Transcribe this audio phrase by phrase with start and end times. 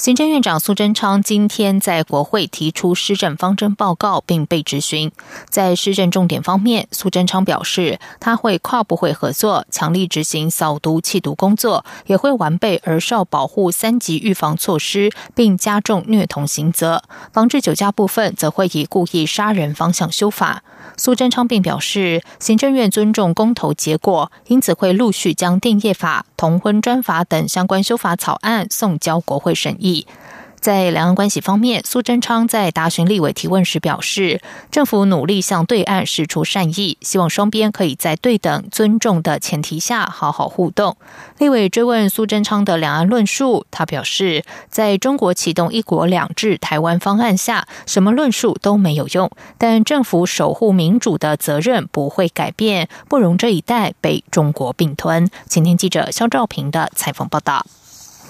[0.00, 5.12] 行政院长苏贞昌今天在国会提出施政方针报告，并被质询。
[5.50, 17.02] 在施政重点方面，苏贞昌表示，他会跨部会合作，强力执行扫毒弃毒工作，也会完备儿少保护三级预防措施，并加重虐童刑责。
[17.30, 20.62] 防治酒驾部分，则会以故意杀人方向修法。
[20.96, 30.06] 苏贞昌并表示，行政院尊重公投结果，因此会陆续将定业法、同婚专法等相关修法草案送交国会审议。
[30.60, 40.96] 在两岸关系方面，苏贞昌在答询立委提问时表示，政府努力向对岸释出善意，希望双边可以在对等、尊重的前提下好好互动。
[41.38, 55.30] 立委追问苏贞昌的两岸论述，他表示，在中国启动“一国两制”台湾方案下，什么论述都没有用，但政府守护民主的责任不会改变，不容这一代被中国并吞。
[55.48, 57.64] 请听记者肖兆平的采访报道。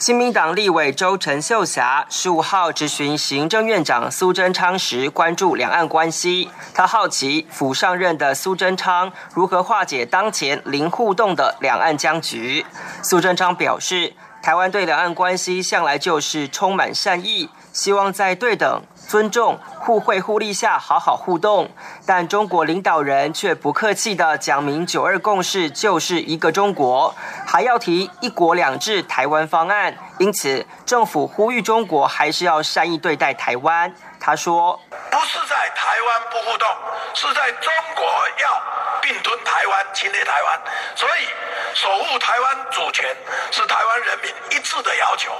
[0.00, 6.48] 新民党立委周陈秀霞十五号质询行政院长苏贞昌时，关注两岸关系。
[6.72, 12.64] 他好奇府上任的苏贞昌如何化解当前零互动的两岸僵局。
[13.02, 18.82] 苏贞昌表示，台湾对两岸关系向来就是充满善意，希望在对等。
[19.11, 21.69] 尊重、互惠互利下好好互动，
[22.06, 27.12] 但中国领导人却不客气的讲明“九二共识”就是一个中国，
[27.44, 29.97] 还要提“一国两制”台湾方案。
[30.19, 33.92] 因此，政府呼吁中国还是要善意对待台湾。
[34.20, 34.78] 他说
[35.11, 36.69] ：“不是在台湾不互动，
[37.12, 38.62] 是在中国要
[39.03, 40.61] 并吞台湾、侵略台湾，
[40.94, 41.27] 所以
[41.75, 43.05] 守护台湾主权
[43.50, 45.33] 是台湾人民一致的要求。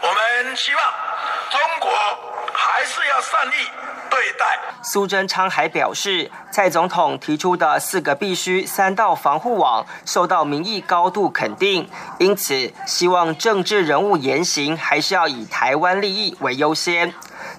[0.00, 0.84] 我们希望
[1.50, 1.90] 中国。”
[2.76, 3.70] 还是要善意
[4.10, 4.44] 对待。
[4.82, 11.88] 苏贞昌还表示，蔡总统提出的四个必须、三道防护网受到民意高度肯定，
[12.18, 17.14] 因此希望政治人物言行还是要以台湾利益为优先。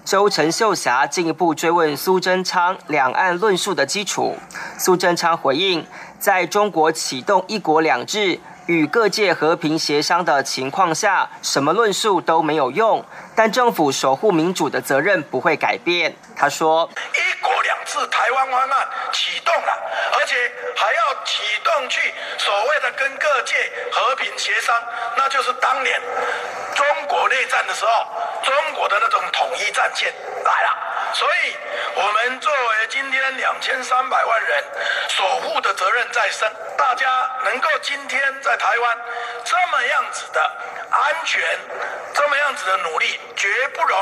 [0.06, 4.38] 周陈秀霞进一步追问苏贞昌两岸论述的基础，
[4.77, 5.83] 苏贞昌回应，
[6.19, 8.39] 在中国启动一国两制。
[8.67, 13.01] 与各界和平协商的情况下，什么论述都没有用。
[13.37, 16.15] 但政府守护民主的责任不会改变。
[16.35, 19.73] 他说：“一国两制台湾方案启动了，
[20.13, 23.55] 而且还要启动去所谓的跟各界
[23.91, 24.75] 和平协商，
[25.15, 26.01] 那就是当年
[26.73, 28.07] 中国内战的时候，
[28.41, 30.11] 中国的那种统一战线
[30.43, 30.83] 来了。”
[31.13, 31.55] 所以，
[31.95, 34.63] 我们作为今天两千三百万人
[35.07, 37.07] 守护的责任在身，大家
[37.45, 38.97] 能够今天在台湾
[39.45, 40.51] 这么样子的
[40.89, 41.41] 安全，
[42.13, 43.05] 这么样子的努力，
[43.35, 43.97] 绝不容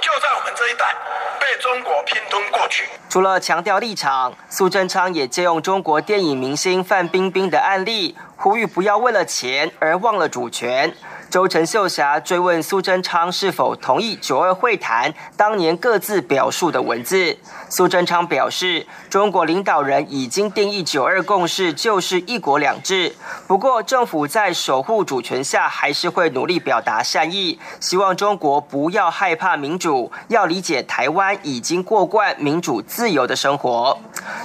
[0.00, 0.94] 就在我们这一代
[1.40, 2.88] 被中国拼吞过去。
[3.08, 10.94] 除了强调立场，苏贞昌也借用中国电影明星范冰冰的案例，呼吁不要为了钱而忘了主权。
[11.30, 17.36] 周陈秀霞追问苏贞昌是否同意九二会谈当年各自表述的文字，
[17.68, 23.14] 苏贞昌表示，中国领导人已经定义九二共识就是一国两制，
[23.46, 33.98] 不过政府在守护主权下，还是会努力表达善意，希望中国不要害怕民主，要理解台湾已经过惯民主自由的生活。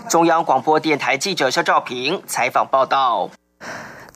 [0.10, 3.30] 中央广播电台记者肖兆平采访报道。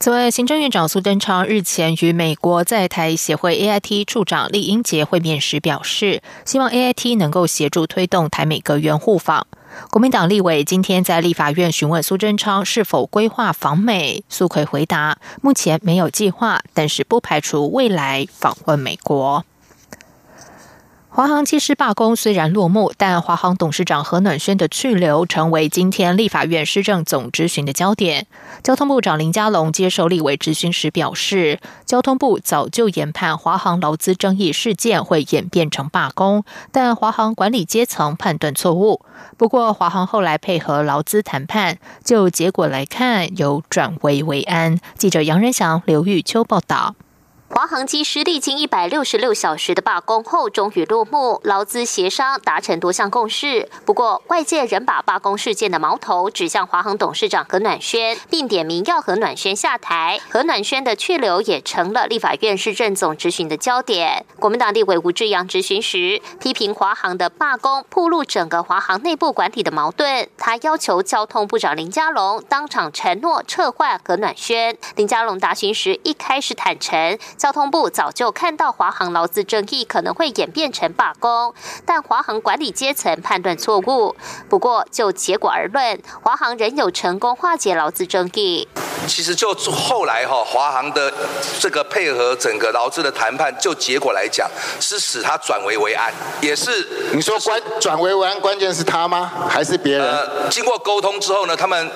[0.00, 9.48] 此外，行政院长苏贞昌日前与美国在台协会 AIT 处长厉英杰会面时表示，希望 AIT 能够协助推动台美阁员互访。
[9.90, 19.44] 国民党立委今天在立法院询问苏贞昌是否规划访美，苏奎回答，目前没有计划，但是不排除未来访问美国。
[21.18, 28.28] 华航机师罢工虽然落幕，但华航董事长何暖轩的去留成为今天立法院施政总质询的焦点。
[28.62, 39.00] 交通部长林佳龙接受立委质询时表示，交通部早就研判华航劳资争议事件会演变成罢工，但华航管理阶层判断错误。
[39.36, 44.78] 不过，华航后来配合劳资谈判，就结果来看，有转危为安。
[44.96, 46.94] 记者杨仁祥、刘玉秋报道。
[47.50, 53.68] 华航机师历经一百六十六小时的罢工后，终于落幕，劳资协商达成多项共识。
[53.86, 60.20] 不过，外界仍把罢工事件的矛头指向华航董事长何暖轩，并点名要何暖轩下台。
[60.28, 64.26] 何暖轩的去留也成了立法院市政总质询的焦点。
[64.38, 70.28] 国民党立委吴志阳质询时，批评华航的罢工暴露整个华航内部管理的矛盾。
[70.36, 74.76] 他要求交通部长林佳龙当场承诺撤换何暖轩。
[74.96, 77.18] 林佳龙答询时一开始坦诚。
[77.38, 81.54] 交通部早就看到华航劳资争议可能会演变成罢工，
[81.86, 84.16] 但华航管理阶层判断错误。
[84.48, 88.68] 不过就结果而论，华航仍有成功化解劳资争议。
[89.06, 91.10] 其实就后来哈，华航的
[91.60, 94.50] 这个配合整个劳资的谈判，就结果来讲，
[94.80, 96.12] 是使他转危为安，
[96.42, 99.30] 也是你说关转危为安，关键是他吗？
[99.48, 100.04] 还是别人？
[100.04, 101.90] 呃，经过沟通之后呢，他们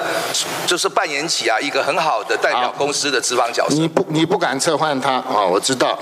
[0.67, 3.75] 就是扮演起啊一个很好的代表公司的资方角色。
[3.75, 5.47] 你不你不敢撤换他啊？
[5.47, 5.99] 我知道。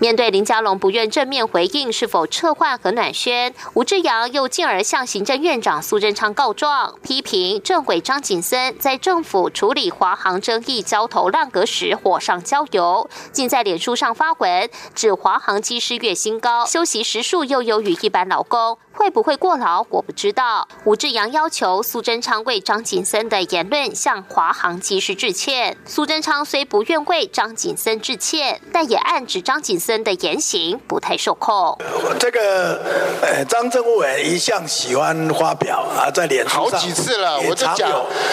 [0.00, 18.78] 面对林佳龙不愿正面回应是否撤换何暖轩，吴志阳又进而向行政院长苏贞昌告状，批评政委张景森在政府处理华航争议焦头烂额时火上浇油，竟在脸书上发文指华航机师月薪高，休息时数又优于一般劳工。
[18.92, 19.86] 会不会过劳？
[19.88, 20.68] 我不知道。
[20.84, 25.78] 吴志阳要求苏贞昌为张景森的言论向华航机师致歉。
[25.86, 31.78] 苏贞昌虽不愿为张景森致歉，但也暗指张景森的言行不太受控。
[32.18, 32.80] 这个
[33.22, 37.90] 呃，张政务委一向喜欢发表啊，在脸好几次了，我就讲。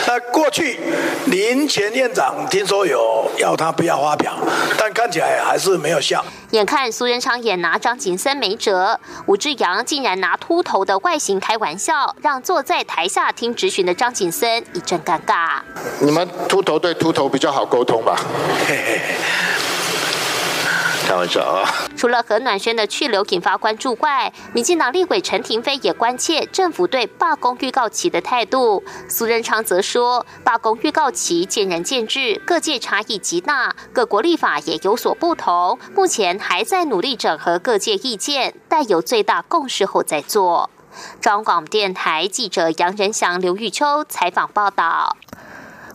[0.08, 0.80] 那过去
[1.28, 4.34] 林前院长听说有要他不要发表，
[4.78, 6.24] 但看起来还是没有效。
[6.52, 15.60] 眼看苏贞昌也拿张景森没辙，吴志阳竟然拿秃头的外形开玩笑，让坐在台下听质询的张景森一阵尴尬。
[16.00, 18.18] 你们秃头对秃头比较好沟通吧？
[21.08, 21.64] 开玩笑啊！
[21.96, 28.84] 除了何暖轩的去留引发关注外，民进党立委陈廷飞也关切政府对罢工预告期的态度。
[29.08, 40.70] 苏仁昌则说，罢工预告期见仁见智，各界差异极大，各国立法也有所不同，目前还在努力整合各界意见，待有最大共识后再做。
[41.22, 45.16] 中广电台记者杨仁祥、刘玉秋采访报道。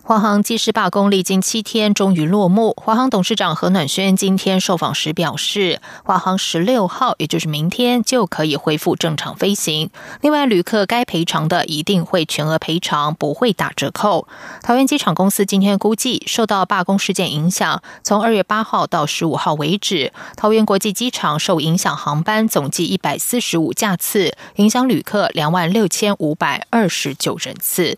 [0.05, 2.73] 华航机师罢工历经七天，终于落幕。
[2.75, 9.89] 华航董事长何暖轩今天受访时表示，华航十六号，也就是明天就可以恢复正常飞行。
[10.19, 14.27] 另外，旅客该赔偿的一定会全额赔偿，不会打折扣。
[14.61, 27.97] 桃园机场公司今天估计，受到罢工事件影响，从二月八号到十五号为止，桃园国际机场受影响航班总计一百四十五架次，影响旅客两万六千五百二十九人次。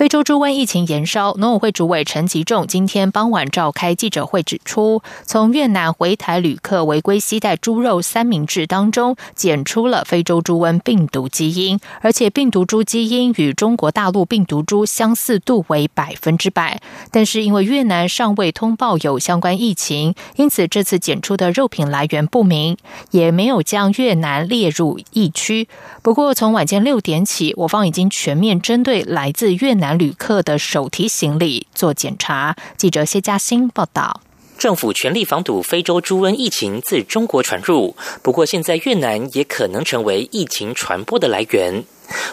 [0.00, 16.80] 非洲猪瘟疫情延烧，农委会主委陈吉仲今天傍晚召开记者会，指出，从越南回台旅客违规携带猪肉三明治当中检出了非洲猪瘟病毒基因，而且病毒株基因与中国大陆病毒株相似度为百分之百。
[17.10, 22.78] 但是因为越南尚未通报有相关疫情，因此这次检出的肉品来源不明，
[23.10, 25.68] 也没有将越南列入疫区。
[26.00, 29.89] 不过从晚间六点起，我方已经全面针对来自越南。
[29.98, 32.56] 旅客的手提行李做检查。
[32.76, 34.20] 记者谢嘉欣报道：
[34.58, 41.84] 政府全力防堵非洲猪瘟疫情自中国传入，不过现在越南也可能成为疫情传播的来源。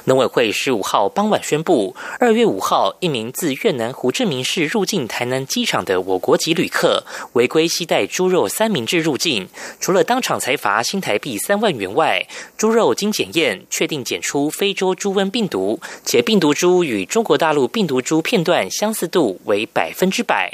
[0.05, 7.03] 农委会十五号傍晚宣布，二月五号，一名自越南胡志明市入境台南机场的我国籍旅客
[7.33, 9.47] 违规携带猪肉三明治入境，
[9.79, 12.25] 除了当场裁罚新台币三万元外，
[12.57, 20.53] 猪肉经检验确定检出非洲猪瘟病毒，且病毒株与中国大陆病毒株片段相似度为百分之百。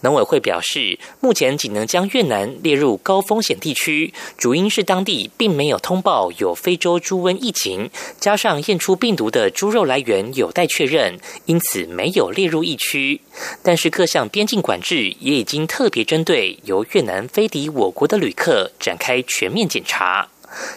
[0.00, 7.90] 农委会表示，目前仅能将越南列入高风险地区，主因是当地并没有通报有非洲猪瘟疫情，
[8.20, 13.20] 加上验出病毒的猪肉来源有待确认，因此没有列入疫区。
[13.62, 20.28] 但是各项边境管制也已经特别针对由越南飞抵我国的旅客展开全面检查。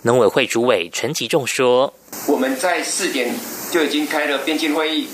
[0.04, 1.94] 农委会主委陈吉仲说
[2.28, 3.36] ：“我们在四点
[3.72, 5.08] 就已经开了边境会议，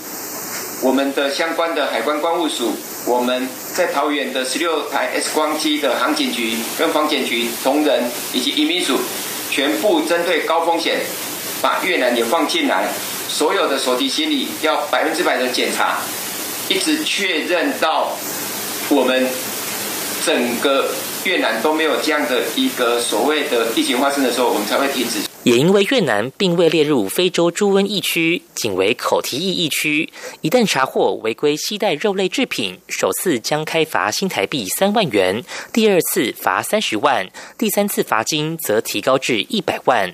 [0.83, 2.71] 我们的相关的海关关务署。”
[3.05, 8.97] 我们在桃园的十六台 X 光机的航警局、跟防检局同仁以及移民署，
[9.51, 11.01] 全部针对高风险，
[11.61, 12.87] 把越南也放进来，
[13.27, 15.97] 所有的手提行李要百分之百的检查，
[16.69, 18.15] 一直确认到
[18.89, 19.27] 我们
[20.25, 20.89] 整个
[21.25, 25.32] 越南都没有这样的一个所谓的疫情发生的时候，我们才会停止。
[25.43, 30.09] 也因为越南并未列入非洲猪瘟疫区，仅为口蹄疫疫区，
[30.41, 40.13] 一旦查获违规携带肉类制品，首次将开罚新台币三万元，第二次罚三十万，第三次罚金则提高至一百万。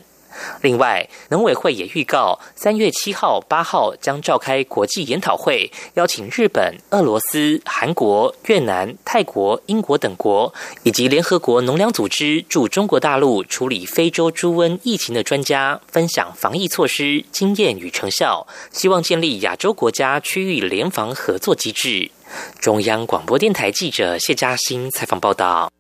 [0.62, 10.54] 另外，农委会也预告，三月七号、八号将召开国际研讨会，邀请日本、俄罗斯、韩国、越南、泰国、英国等国，
[10.84, 22.12] 以及联合国农粮组织驻中国大陆处理非洲猪瘟疫情的专家，分享防疫措施经验与成效，希望建立亚洲国家区域联防合作机制。
[22.60, 25.72] 中央广播电台记者谢嘉欣采访报道。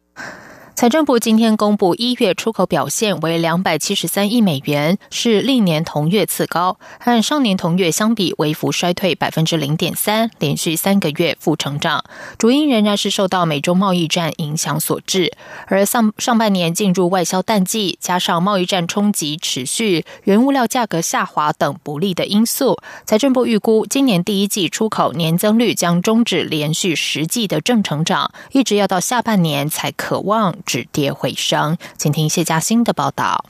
[0.80, 12.06] 财政部今天公布，一月出口表现为两百七十三亿美元，是历年同月次高，和上年同月相比微幅衰退百分之零点三，连续三个月负成长。
[12.38, 15.34] 主因仍然是受到美中贸易战影响所致。
[15.68, 30.56] 而上上半年进入外销淡季，加上贸易战冲击持续、原物料价格下滑等不利的因素，财政部预估今年第一季出口年增率将终止连续十季的正成长，一直要到下半年才可望。
[30.70, 33.44] 止跌回升，请听谢佳欣的报道。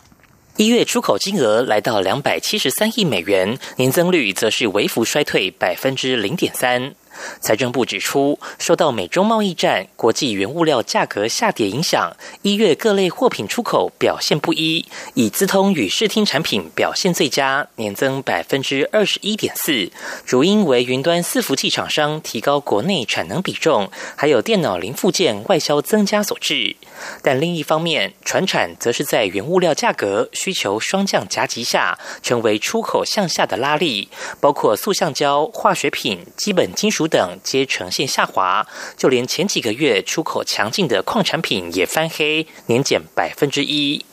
[0.56, 6.96] 一月出口金额来到两百七十三亿美元，年增率则是微幅衰退百分之零点三。
[7.40, 19.92] 财政部指出，受到美中贸易战、国际原物料价格下跌影响，一月各类货品出口表现不一，以资通与视听产品表现最佳，年增百分之二十一点四，
[20.26, 26.76] 主因为云端伺服器厂商提高国内产能比重，还有电脑零附件外销增加所致。
[27.22, 34.10] 但另一方面，船产则是在原物料价格需求双降夹击下，成为出口向下的拉力，
[34.42, 38.66] 包括塑橡胶、化学品、基本金属等皆呈现下滑。
[38.96, 44.06] 就连前几个月出口强劲的矿产品也翻黑，年减百分之一。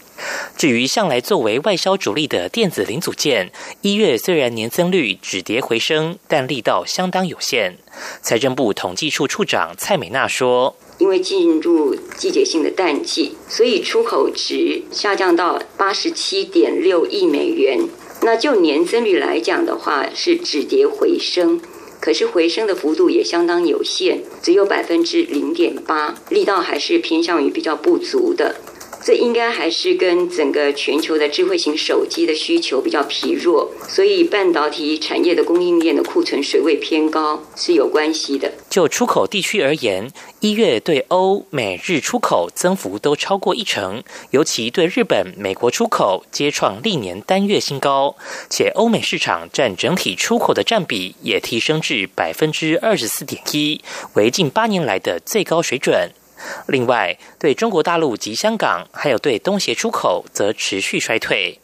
[0.56, 7.76] 至于向来作为外销主力的电子零组件，一月虽然年增率止跌回升，但力道相当有限。
[8.22, 10.74] 财政部统计处处长蔡美娜说。
[10.98, 17.86] 因为进入季节性的淡季，所以出口值下降到八十七点六亿美元。
[18.22, 21.60] 那就年增率来讲的话，是止跌回升，
[22.06, 28.54] 可是回升的幅度也相当有限，只有百分之零点八，力道还是偏向于比较不足的。
[29.06, 38.50] 这应该还是跟整个全球的智慧型手机的需求比较疲弱，所以半导体产业的供应链的库存水位偏高是有关系的。
[38.68, 40.10] 就出口地区而言，
[40.40, 48.16] 一月对欧美日出口增幅都超过一成，尤其对日本、美国出口皆创历年单月新高，
[48.50, 53.80] 且欧美市场占整体出口的占比也提升至百分之二十四点一，
[54.14, 56.10] 为近八年来的最高水准。
[56.66, 61.60] 另外，对中国大陆及香港，还有对东协出口，则持续衰退。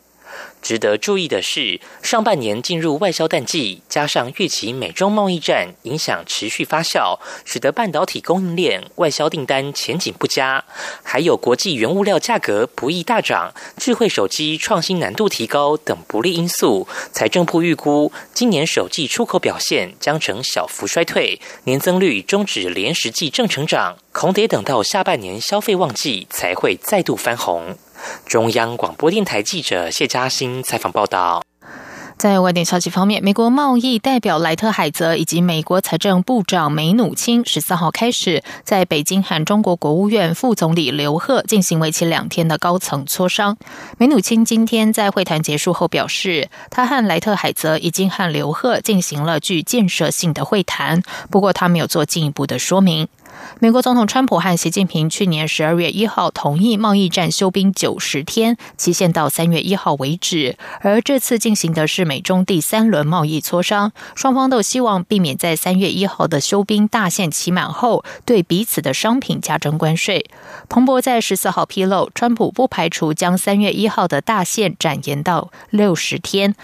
[0.63, 10.65] 值得注意的是，上半年进入外销淡季，加上预期美中贸易战影响持续发酵，使得半导体供应链外销订单前景不佳，
[11.03, 16.87] 还有国际原物料价格不易大涨、智慧手机创新难度提高等不利因素。
[17.13, 27.77] 财政部预估，今年首季出口表现将呈小幅衰退，年增率终止连十季正成长，恐得等到下半年消费旺季才会再度翻红。
[28.27, 31.43] 中央广播电台记者谢嘉欣采访报道。
[32.19, 43.57] 在外电消息方面，美国贸易代表莱特海泽以及美国财政部长梅努钦十四号开始在北京和中国国务院副总理刘鹤进行为期两天的高层磋商。
[43.99, 53.09] 梅努钦今天在会谈结束后表示，他和莱特海泽已经和刘鹤进行了具建设性的会谈，不过他没有做进一步的说明。
[53.59, 60.57] 美国总统川普和习近平去年十二月一号同意贸易战休兵九十天，期限到三月一号为止。
[60.81, 70.27] 而这次进行的是美中第三轮贸易磋商，双方都希望避免在三月一号的休兵大限期满后对彼此的商品加征关税。
[70.69, 76.55] 彭博在十四号披露，川普不排除将三月一号的大限展延到六十天。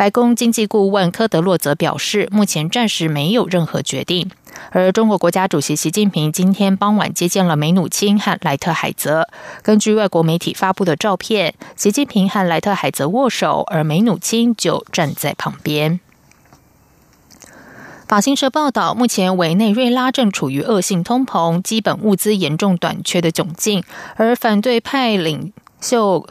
[0.00, 4.30] 白宫经济顾问科德洛则表示，目前暂时没有任何决定。
[4.70, 9.28] 而中国国家主席习近平今天傍晚接见了梅努钦和莱特海泽。
[9.60, 16.00] 根据外国媒体发布的照片，习近平和莱特海泽握手，而梅努钦就站在旁边。
[18.08, 23.84] 法新社报道，目前委内瑞拉正处于恶性通膨、基本物资严重短缺的窘境，
[24.16, 26.26] 而反对派领袖。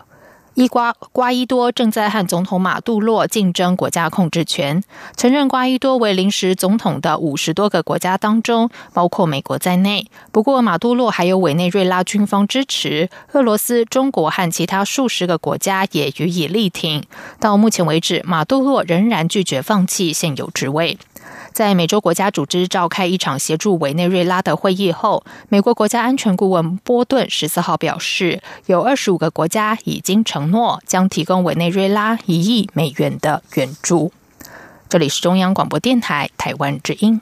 [0.59, 4.83] 伊瓜瓜伊多正在和总统马杜洛竞争国家控制权。
[5.15, 10.11] 承认瓜伊多为临时总统的五十多个国家当中，包括美国在内。
[10.33, 17.05] 不过，马杜洛还有委内瑞拉军方支持，俄罗斯、中国和其他数十个国家也予以力挺。
[17.39, 20.97] 到目前为止，马杜洛仍然拒绝放弃现有职位。
[21.53, 34.11] 在美洲国家组织召开一场协助委内瑞拉的会议后，美国国家安全顾问波顿十四号表示，有二十五个国家已经承诺将提供委内瑞拉一亿美元的援助。
[34.87, 37.21] 这里是中央广播电台台湾之音。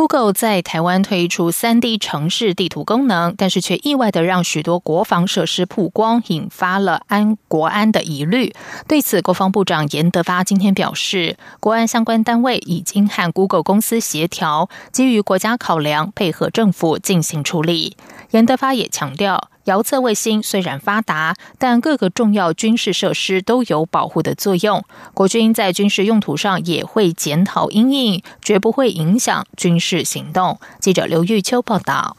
[0.00, 8.54] Google 在台湾推出 3D 城市地图功能，但是却意外的让许多国防设施曝光，引发了安国安的疑虑。
[8.88, 17.98] 对此，国防部长严德发今天表示，国安相关单位已经和 Google 公司协调，基于国家考量，配合政府进行处理。
[18.30, 19.50] 严德发也强调。
[19.64, 24.82] 遥测卫星虽然发达，但各个重要军事设施都有保护的作用。
[25.14, 30.58] 国军在军事用途上也会检讨应应，绝不会影响军事行动。
[30.80, 32.16] 记者刘玉秋报道。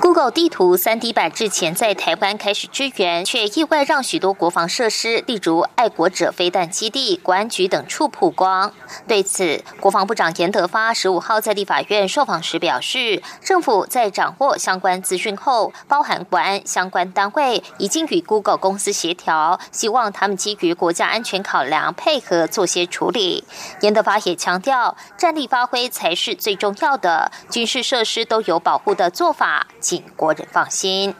[0.00, 8.72] Google 地图 3D 版之前在台湾开始支援，却意外让许多国防设施，例如爱国者飞弹基地、国安局等处曝光。
[9.06, 23.44] 对此，国防部长严德发十五号在立法院受访时表示，政府在掌握相关资讯后，包含国安相关单位已经与 Google 公司协调，希望他们基于国家安全考量配合做些处理。
[23.82, 29.66] 严德发也强调，战力发挥才是最重要的，军事设施都有保护的做法。
[29.82, 31.12] 请国人放心。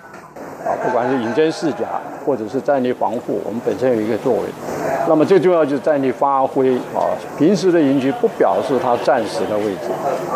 [0.64, 4.40] 啊，不管是隐身视假或者是战力防护，我们本身有一个作为。
[5.09, 9.90] 那么最重要就是战力发挥啊，平时的营区不表示它暂时的位置，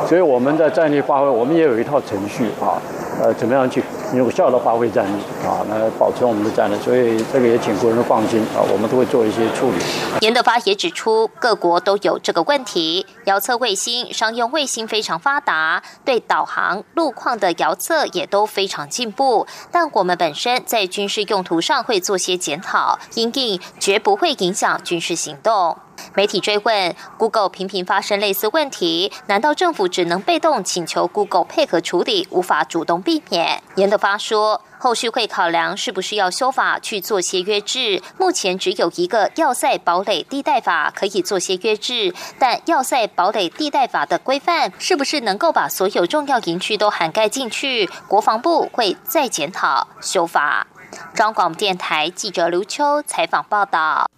[0.09, 2.80] 所以我们在战力发挥，我们也有一套程序啊。
[3.18, 5.64] 呃，怎么样去有效的发挥战力啊？
[5.71, 9.78] 来保存我们的战力，所以这个也请国人放心啊，我们都会做一些处理。
[10.21, 19.47] 严德发也指出，各国都有这个问题，遥测卫星、商用卫星非常发达，对导航路况的遥测也都非常进步。
[19.73, 25.78] 但我们本身在军事用途上会做些检讨，因定绝不会影响军事行动。
[26.14, 33.62] 媒体追问，Google 频频发生类似问题，难道政府只能被动请求 Google 配合处理，无法主动避免？
[33.76, 38.02] 严德发说，后续会考量是不是要修法去做些约制。
[38.18, 47.88] 目前只有一个要塞堡垒地带法可以做些约制，但要塞堡垒地带法的规范是不是能够把所有重要营区都涵盖进去？
[48.09, 50.66] 国防部会再检讨修法。
[51.14, 54.09] 中广电台记者刘秋采访报道。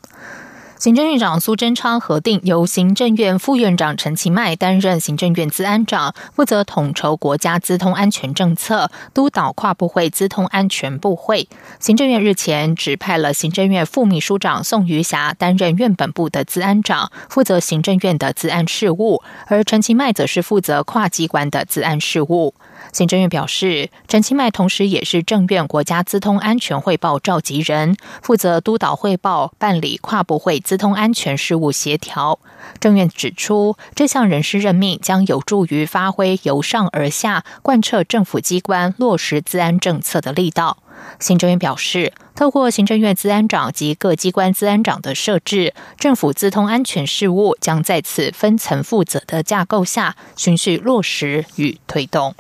[0.79, 11.49] 行政院长苏贞昌核定，由行政院副院长陈其迈担任行政院资安长，负责统筹国家资通安全政策，督导跨部会资通安全部会。
[11.81, 22.55] 行政院日前指派了行政院副秘书长宋余霞担任院本部的资安长，负责行政院的资安事务，而陈其迈则是负责跨机关的资安事务。
[22.93, 32.39] 行政院表示，陈其迈同时也是政院国家资通安全汇报召集人，负责督导汇报、办理跨部会资通安全事务协调。
[32.79, 40.77] 政院指出，这项人事任命将有助于发挥由上而下贯彻政府机关落实资安政策的力道。
[41.19, 52.35] 行政院表示，透过行政院资安长及各机关资安长的设置，政府资通安全事务将在此分层负责的架构下，循序落实与推动。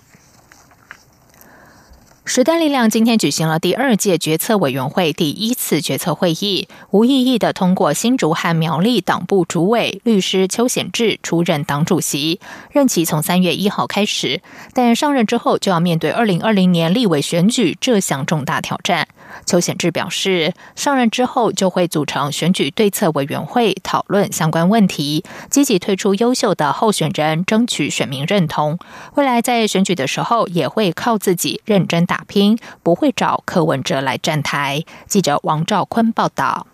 [2.28, 12.38] 时代力量今天举行了第二届决策委员会第一次决策会议，无异议的通过新竹和苗栗党部主委律师邱显志出任党主席，
[12.70, 14.42] 任期从三月一号开始。
[14.74, 19.08] 但上任之后就要面对二零二零年立委选举这项重大挑战。
[19.44, 28.78] 邱显志表示，上任之后就会组成选举对策委员会，讨论相关问题，积极推出优秀的候选人，争取选民认同。
[29.14, 32.24] 未来在选举的时候，也会靠自己认真打。
[32.28, 34.84] 拼不会找柯文哲来站台。
[35.06, 36.66] 记者王兆坤报道。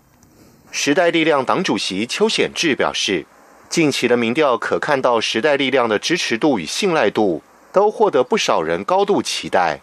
[0.69, 3.25] 时代力量党主席邱显志表示，
[3.69, 7.41] 近期的民调可看到时代力量的支持度与信赖度
[7.71, 9.79] 都获得不少人高度期待，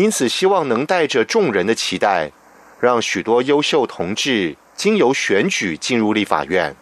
[0.00, 2.32] 因此希望能带着众人的期待，
[2.80, 6.74] 让许多优秀同志经由选举进入立法院。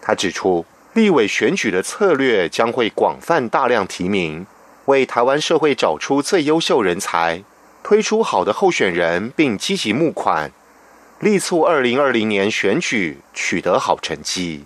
[0.00, 4.46] 他指出，立委选举的策略将会广泛大量提名，
[4.86, 7.44] 为台湾社会找出最优秀人才，
[7.82, 10.50] 推出好的候选人，并积极募款，
[11.20, 14.64] 力促二零二零年选举取得好成绩。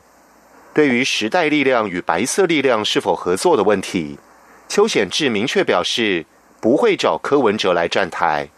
[0.72, 4.20] 对于时代力量与白色力量是否合作的问题，
[4.68, 6.24] 邱显志明确表示。
[6.60, 8.48] 不会找柯文哲来站台，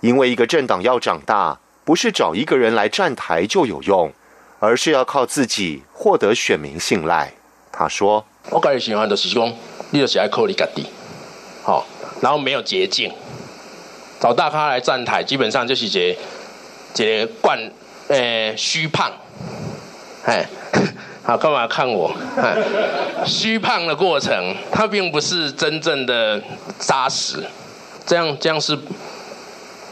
[0.00, 4.12] 因为一个政党要长大，不是找一个人来站台就有用，
[4.58, 7.34] 而是要靠自己获得选民信赖。
[7.70, 9.52] 他说：“我个人喜欢的是讲，
[9.90, 10.86] 你就是爱靠你家己，
[11.62, 11.86] 好，
[12.22, 13.12] 然后没有捷径，
[14.18, 16.18] 找大咖来站台，基本上就是一个
[17.04, 17.58] 一个惯，
[18.08, 19.12] 诶，虚胖，
[20.24, 20.48] 哎。”
[21.24, 22.12] 好，干嘛看我？
[23.24, 26.42] 虚胖的过程，它并不是真正的
[26.80, 27.44] 扎实，
[28.04, 28.76] 这样这样是，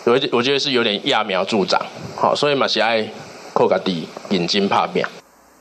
[0.04, 1.80] 我我觉得是有点揠苗助长。
[2.16, 3.06] 好，所以马西爱
[3.52, 5.06] 扣个底，眼睛怕变。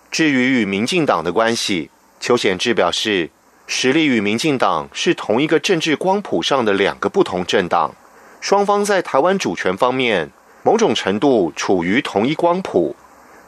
[0.09, 3.29] 至于与民进党的关系，邱显志表示，
[3.67, 7.93] 实力与民进党是同一个政治光谱上的两个不同政党，
[8.41, 10.31] 双方在台湾主权方面，
[10.63, 12.95] 某种程度处于同一光谱。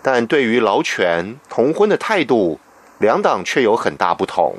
[0.01, 2.59] 但对于劳权、同婚的态度，
[2.97, 4.55] 两党却有很大不同。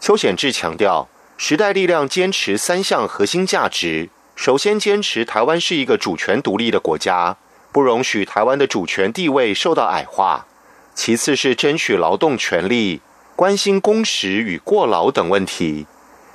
[0.00, 7.36] 邱显志强调，时代力量坚持三项核心价值：首先，坚持台湾是一个主权独立的国家，
[7.72, 10.46] 不容许台湾的主权地位受到矮化；
[10.94, 13.00] 其次是争取劳动权利，
[13.34, 15.86] 关心工时与过劳等问题；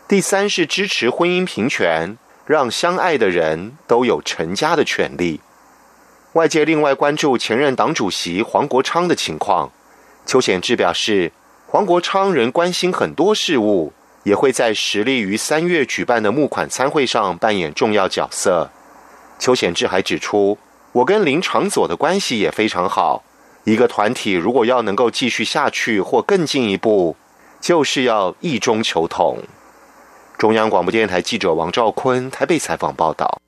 [0.08, 5.42] 第三是支持婚姻平权，让相爱的人都有成家的权利。
[6.34, 9.72] 外界另外关注前任党主席黄国昌的情况，
[10.28, 11.32] 邱显志表示，
[11.66, 13.92] 黄国昌仍关心很多事务，
[14.24, 18.70] 也会在实力于三月举办的募款参会上扮演重要角色。
[19.40, 20.60] 邱显志还指出，
[20.92, 23.24] 我跟林长佐的关系也非常好，
[23.64, 27.16] 一个团体如果要能够继续下去或更进一步，
[27.60, 29.40] 就是要异中求同。
[30.38, 33.42] 中央广播电台记者王兆坤台北采访报道。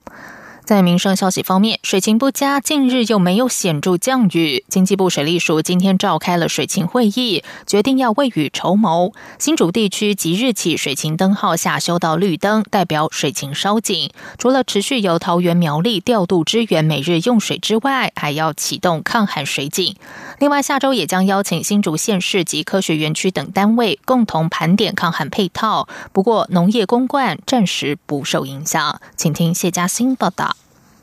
[0.71, 4.63] 在民生消息方面，水情不佳，近日又没有显著降雨。
[4.69, 9.11] 经济部水利署今天召开了水情会议，决定要未雨绸缪。
[9.37, 14.11] 新竹地区即日起水情灯号下修到绿灯，代表水情稍紧。
[14.37, 19.97] 除了持续由桃园苗栗调度支援每日用水之外，还要启动抗旱水井。
[20.39, 25.89] 另外，下周也将邀请新竹县市及科学园区等单位共同盘点抗旱配套。
[26.13, 29.01] 不过，农业公灌暂时不受影响。
[29.17, 30.55] 请听谢嘉欣报道。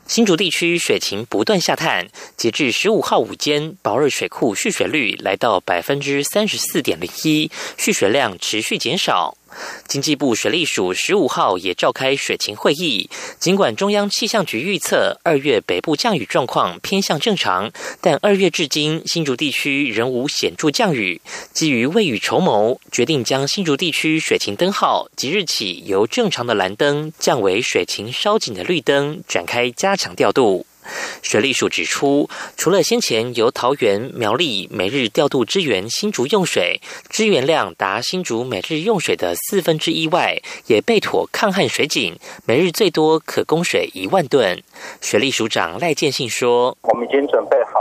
[0.09, 9.37] 新竹地区水情不断下探，截至十五号午间，宝瑞水库蓄水率来到百分之三十四点零一，蓄水量持续减少。
[9.87, 13.09] 经济部水利署十五号也召开水情会议，
[13.39, 21.21] 尽管中央气象局预测二月北部降雨状况偏向正常，但二月至今新竹地区仍无显著降雨。
[21.53, 30.65] 基于未雨绸缪，决定将新竹地区水情灯号即日起由正常的蓝灯降为水情稍紧的绿灯，展开加强调度。
[31.21, 44.61] 水利署指出，除了先前由桃园、苗栗每日调度支援新竹用水，支援量达新竹每日用水的四分之一外，也备妥抗旱水井，每日最多可供水一万吨。
[45.01, 47.78] 水利署长赖建信说：“我们已经准备好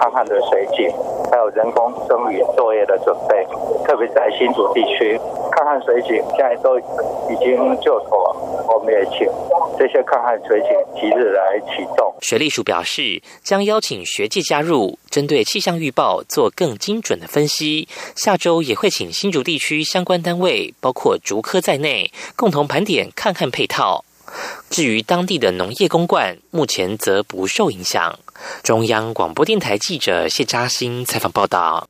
[0.00, 0.90] 抗旱的水井，
[1.30, 3.46] 还有人工增雨作业的准备，
[3.84, 5.20] 特别在新竹地区，
[5.52, 8.34] 抗旱水井现在都已经就妥，
[8.66, 9.28] 我们也请
[9.78, 17.86] 这些抗旱水井即日来启动。”水利署表示，将邀请学界加入，针对气象预报做更精准的分析。
[18.16, 24.02] 下周也会请新竹地区相关单位，包括竹科在内，共同盘点看看配套。
[24.70, 28.18] 至于当地的农业公馆，目前则不受影响。
[28.62, 31.88] 中央广播电台记者谢嘉欣采访报道。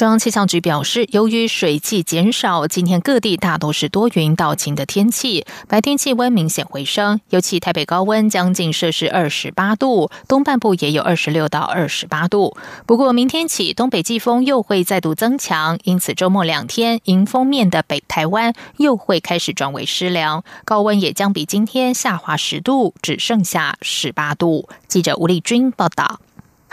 [0.00, 12.56] 中央气象局表示，由于水汽减少，今天各地大多是多云到晴的天气，白天气温明显回升，尤其台北高温将近摄氏二十八度，东半部也有二十六到二十八度。
[12.86, 24.66] 不过，明天起东北季风又会再度增强，因此周末两天迎风面的北台湾又会开始转为湿凉，高温也将比今天下滑十度，只剩下十八度。
[24.88, 26.20] 记者吴丽君报道。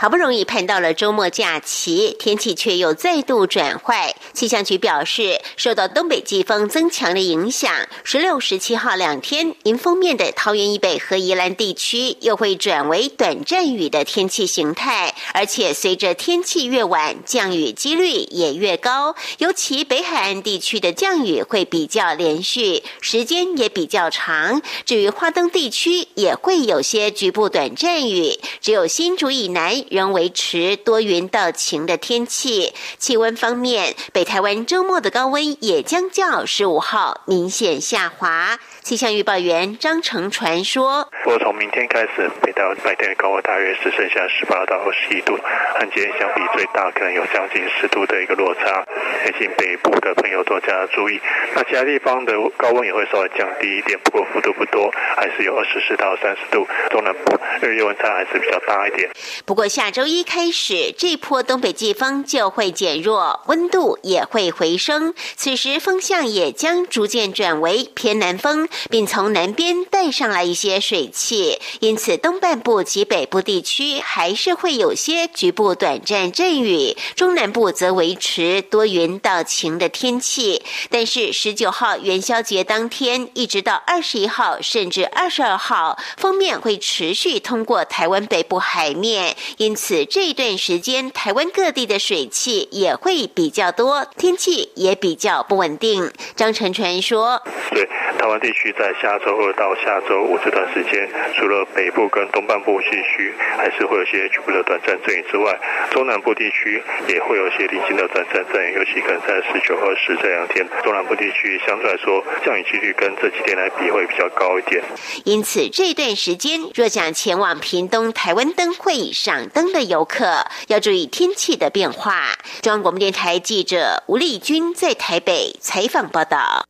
[0.00, 4.14] 好不容易盼到了周末假期，天气却又再度转坏。
[4.32, 15.16] 气象局表示，受到东北季风增强的影响，十六、十七号两天，迎风面的桃园以北和宜兰地区又会转为短暂雨的天气形态。
[15.34, 19.16] 而且随着天气越晚，降雨几率也越高。
[19.38, 24.62] 尤其北海岸地区的降雨会比较连续，时间也比较长。
[24.84, 28.38] 至于花东地区，也会有些局部短暂雨。
[28.60, 29.84] 只有新竹以南。
[29.90, 32.72] 仍维持多云到晴的天气。
[32.98, 38.58] 气温方面，北台湾周末的高温也将较十五号明显下滑。
[38.82, 48.84] 气象预报员张成传说：“不过从明天开始，北台湾白天的高温大约是剩下十八到二十一度，和今天相比最大可能有将近十度的一个落差。
[49.24, 51.20] 提醒北部的朋友多加注意。
[51.54, 56.66] 那其他地方的高温也会稍微降低一点，不过幅度不多，还是有二十四到三十度。
[56.88, 59.10] 中南部日夜温差还是比较大一点。
[59.44, 65.14] 不过下周一开始，这波东北季风就会减弱，温度也会回升。
[65.36, 80.60] 此时风向也将逐渐转为偏南风。”并从南边带上来一些水汽，因此东半部及北部地区还是会有些局部短暂阵雨，中南部则维持多云到晴的天气。
[80.90, 89.36] 但是十九号元宵节当天，一直到二十一号甚至二十二号，封面会持续通过台湾北部海面，
[89.68, 96.10] 因此这一段时间台湾各地的水汽也会比较多，天气也比较不稳定。
[96.34, 97.42] 张晨传说
[97.76, 97.84] ：“对，
[98.18, 105.58] 台湾地区。”在下周二到下周五这段时间，除了北部跟东半部地区还是会有些局部的短暂阵雨之外，
[105.90, 114.82] 中南部地区也会有些零星的短暂阵雨，尤其可能在十九、二十这两天，中南部地区相对来说降雨几率跟这几天来比会比较高一点。
[115.24, 122.38] 因此这段时间，若想前往屏东台湾灯会上灯的游客，要注意天气的变化。
[122.62, 126.64] 中央广播电台记者吴丽君在台北采访报道。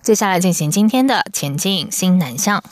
[0.00, 2.64] 接下来进行今天的前进新南向。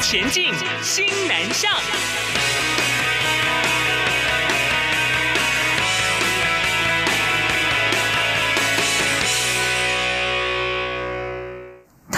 [0.00, 0.52] 前进
[0.82, 1.70] 新南向。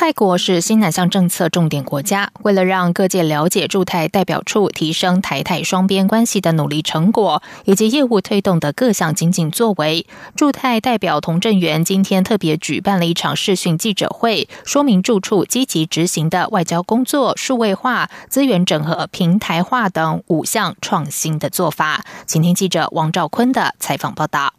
[0.04, 22.04] 泰国是新南向政策重点国家，为了让各界了解驻泰代表处提升台泰双边关系的努力成果，以及业务推动的各项精进作为，驻泰代表童振源今天特别举办了一场视讯记者会，说明驻处积极执行的外交工作、数位化、资源整合、平台化等五项创新的做法。
[22.26, 24.52] 请听记者王兆坤的采访报道。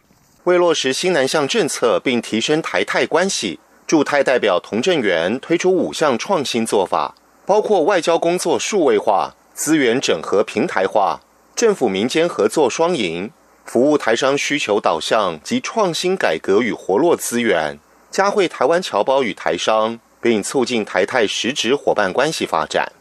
[0.45, 3.59] 为落实新南向政策，并提升台泰关系。
[3.93, 7.13] 驻泰代表童振源推出五项创新做法，
[7.45, 11.21] 包括外交工作数位化、资源整合平台化、
[11.55, 13.29] 政府民间合作双赢、
[13.65, 17.77] 服务台商需求导向及创新改革与活络资源，
[18.09, 22.91] 加惠台湾侨胞与台商，并促进台泰实质伙伴关系发展。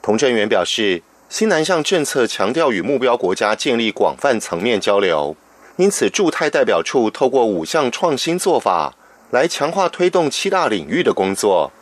[0.00, 5.36] 童振源表示，新南向政策强调与目标国家建立广泛层面交流，
[5.76, 8.94] 因此驻泰代表处透过五项创新做法。
[9.30, 11.72] 来强化推动七大领域的工作，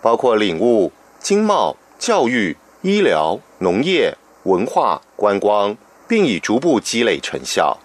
[0.00, 7.78] 包括领悟、经贸、教育、医疗、农业、文化、观光，并已逐步积累成效。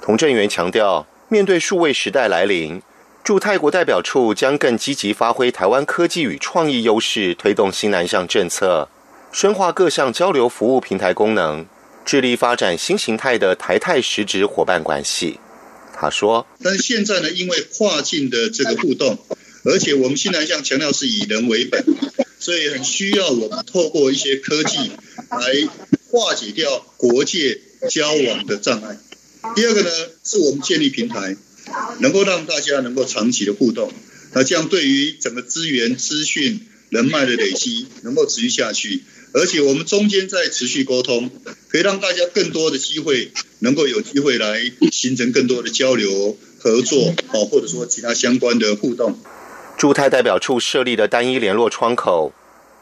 [0.00, 2.80] 童振源强调，面对数位时代来临，
[3.22, 8.88] 驻泰国代表处将更积极发挥台湾科技与创意优势，推动新南向政策，
[9.30, 11.66] 深化各项交流服务平台功能，
[12.04, 15.38] 致力发展新形态的台泰实质伙伴关系。
[15.94, 19.18] 他说：“但是现在呢，因为跨境的这个互动，
[19.64, 21.84] 而且我们新南向强调是以人为本，
[22.38, 24.90] 所以很需要我们透过一些科技
[25.30, 25.68] 来
[26.10, 28.98] 化解掉国界交往的障碍。
[29.54, 29.90] 第二个呢，
[30.24, 31.36] 是我们建立平台，
[32.00, 33.92] 能够让大家能够长期的互动，
[34.32, 39.02] 那这样对于整个资源、资讯、人脉的累积能够持续下去。”
[39.34, 41.30] 而且我们中间在持续沟通，
[41.68, 49.18] 可以让大家更多的机会能够有机会来形成更多的交流合作，哦，或者说其他相关的互动。
[49.78, 52.32] 驻泰代表处设立的单一联络窗口，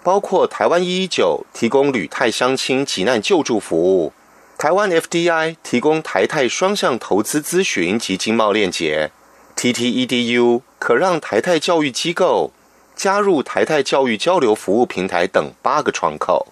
[0.03, 4.13] 包括台湾一一九提供旅泰相亲急难救助服务，
[4.59, 9.13] 台湾 FDI 提供台泰双向投资咨询及经贸链接
[9.57, 12.53] ，TTEDU 可让台泰教育机构。
[13.01, 16.49] 加入台泰教育交流服务平台等八个窗口。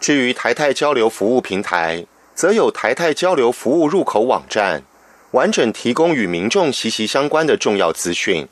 [0.00, 4.82] 至于台泰交流服务平台，则有台泰交流服务入口网站，
[5.30, 8.48] 完整提供与民众息息相关的重要资讯。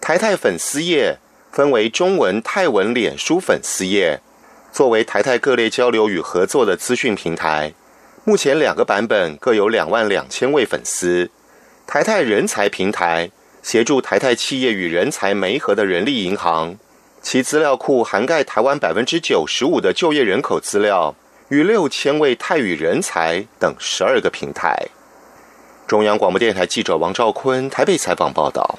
[0.00, 1.20] 台泰粉丝页
[1.52, 4.20] 分为中文、泰文、脸书粉丝页，
[4.72, 7.72] 作为台泰各类交流与合作的资讯平台，
[8.24, 11.30] 目前两个版本各有两万两千位粉丝。
[11.86, 13.30] 台泰人才平台
[13.62, 16.76] 协助台泰企业与人才媒合的人力银行，
[17.22, 21.14] 其资料库涵盖台湾百分之九十五的就业人口资料
[21.48, 24.88] 与六千位泰语人才等十二个平台。
[25.86, 28.78] 中央广播电台记者王兆坤台北采访报道。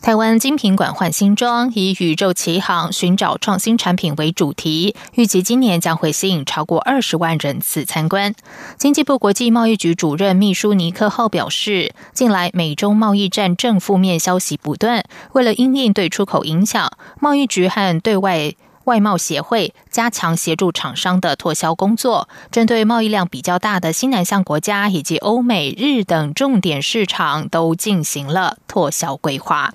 [0.00, 8.32] 台湾精品馆换新装，以“宇宙奇航，寻找创新产品”为主题，预计今年将会吸引超过二十万人次参观。
[8.78, 29.74] 经济部国际贸易局主任秘书尼克浩表示，近来美中贸易战正负面消息不断，为了因应对出口影响，贸易局和对外外贸协会加强协助厂商的拓销工作，针对贸易量比较大的新南向国家以及欧美日等重点市场，都进行了拓销规划。